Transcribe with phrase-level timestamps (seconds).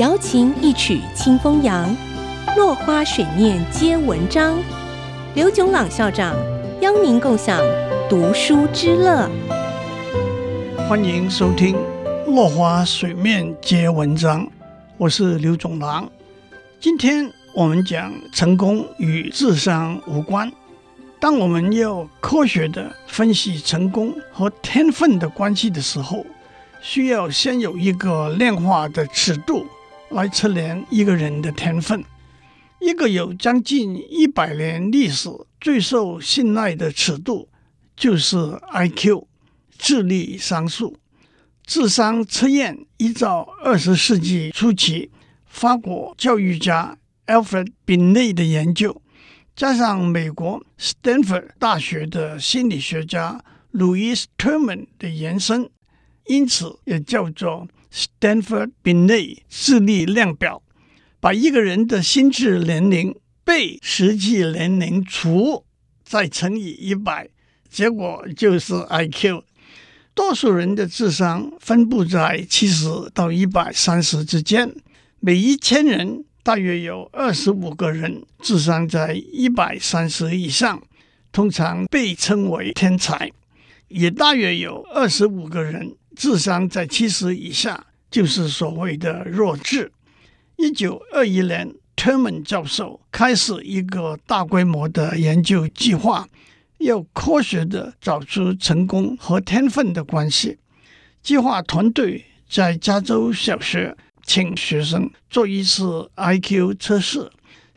[0.00, 1.94] 瑶琴一曲清风扬，
[2.56, 4.58] 落花水面皆文章。
[5.34, 6.34] 刘炯朗校长
[6.80, 7.60] 邀您共享
[8.08, 9.28] 读书之乐。
[10.88, 11.76] 欢迎收听
[12.34, 14.46] 《落花水面皆文章》，
[14.96, 16.10] 我是刘炯朗。
[16.80, 20.50] 今天我们讲成功与智商无关。
[21.20, 26.24] 当我们要科学的分析成功和天分的关系的时候，
[26.80, 29.66] 需要先有一个量化的尺度
[30.10, 32.04] 来测量一个人的天分。
[32.80, 35.28] 一个有将近一百年历史、
[35.60, 37.48] 最受信赖的尺度
[37.94, 38.36] 就是
[38.72, 39.26] IQ，
[39.76, 40.96] 智力商数。
[41.64, 45.10] 智商测验依照二十世纪初期
[45.46, 49.00] 法国教育家 Alfred Binet 的研究。
[49.54, 55.68] 加上美国斯坦福大学的心理学家 Louis Terman 的延伸，
[56.26, 60.62] 因此也叫做 Stanford-Binet 智力量表。
[61.20, 65.64] 把一个人的心智年龄被实际年龄除，
[66.02, 67.28] 再乘以一百，
[67.68, 69.42] 结果就是 IQ。
[70.14, 74.74] 多数人的智商分布在七十到一百三十之间，
[75.20, 76.24] 每一千人。
[76.42, 80.82] 大约有二十五个人智商在一百三十以上，
[81.30, 83.28] 通常被称为天才；
[83.88, 89.92] 也大约有二十五个人智商在七十以下，就是所谓的弱智。
[90.56, 96.28] 一九二一年，Terman 教授开始一个大规模的研究计划，
[96.78, 100.58] 要科学的找出成功和天分的关系。
[101.22, 103.96] 计划团队在加州小学。
[104.22, 107.28] 请学生做一次 IQ 测试，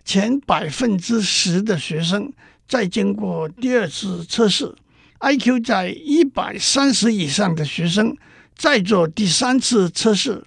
[0.06, 2.32] 前百分之十的学生
[2.68, 4.76] 再经过第二次测试
[5.24, 8.16] ，IQ 在一百三十以上的学生
[8.56, 10.44] 再做第三次测试，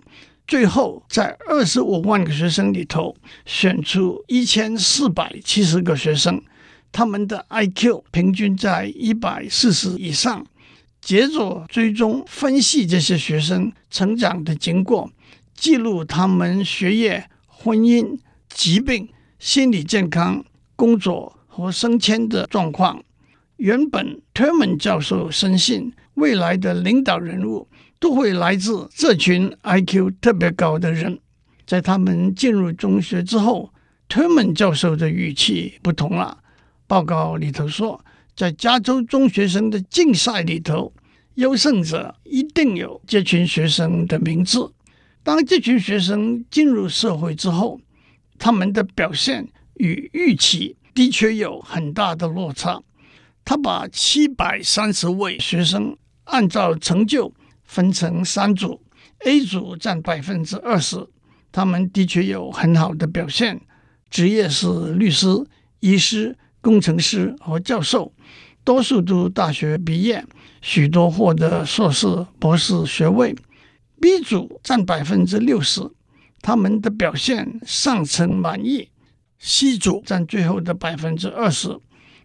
[0.47, 3.17] 最后在二十五万个学生里头
[3.47, 6.43] 选出一千四百七十个学生，
[6.93, 10.47] 他们的 IQ 平均在一百四十以上，
[11.01, 15.11] 接着追踪分析这些学生成长的经过。
[15.55, 18.19] 记录他们学业、婚姻、
[18.51, 20.45] 疾病、心理健康、
[20.77, 23.03] 工作和升迁的状况。
[23.57, 27.69] 原本 Terman 教授深信，未来的领导人物
[27.99, 31.19] 都会来自这群 IQ 特别高的人。
[31.67, 33.73] 在他们进入中学之后
[34.09, 36.39] ，Terman 教授的语气不同了。
[36.87, 38.05] 报告里头说，
[38.37, 40.93] 在加州中学生的竞赛里头，
[41.37, 44.71] 优胜者一定有这群学生的名字。
[45.23, 47.81] 当这群学生进入社会之后，
[48.39, 52.83] 他们的表现与预期的确有很大的落差。
[53.47, 58.83] 他把七百三十位学生按照成就分成三组
[59.25, 61.07] ，A 组占百分之二十，
[61.53, 63.61] 他们的确有很好的表现，
[64.11, 65.29] 职业是律师、
[65.79, 68.13] 医师、工程师和教授，
[68.65, 70.25] 多数都大学毕业，
[70.61, 73.37] 许多获得硕士、博士学位。
[74.01, 75.89] B 组占百分之六十，
[76.43, 78.91] 他们的表现上层满意。
[79.39, 81.79] C 组占最后的百分之二十，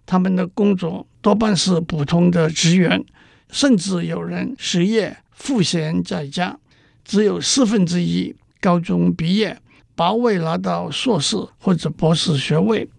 [0.08, 3.04] 他们的工作多半是普通的职员，
[3.50, 6.58] 甚至有人失业赋闲在家。
[7.06, 9.60] 只有四分之一高中毕业，
[9.96, 12.90] 保位拿到硕士或者博士学位。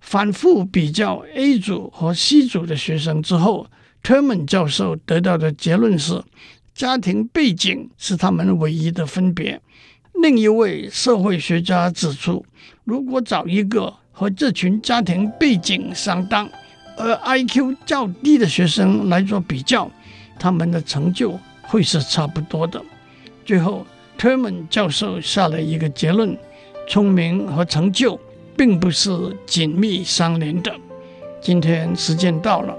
[0.00, 3.66] 反复比较 A 组和 C 组的学生之后
[4.02, 6.22] ，Terman 教授得到的结论是。
[6.74, 9.60] 家庭背景是他们唯一的分别。
[10.14, 12.46] 另一位社会学家指出，
[12.84, 16.48] 如果找一个和这群家庭背景相当
[16.96, 19.90] 而 IQ 较低的学生来做比较，
[20.38, 22.80] 他们的成就会是差不多的。
[23.44, 23.86] 最后
[24.18, 26.36] ，Terman 教授下了一个结论：
[26.88, 28.18] 聪明和成就
[28.56, 29.10] 并不是
[29.46, 30.72] 紧密相连的。
[31.40, 32.76] 今天时间到了，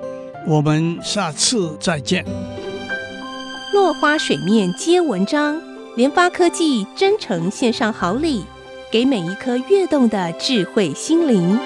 [0.48, 2.24] 我们下次再见。
[3.74, 5.60] 落花水面皆文章，
[5.98, 8.46] 联发科技真诚献上好礼，
[8.92, 11.60] 给每一颗跃动的智慧心灵。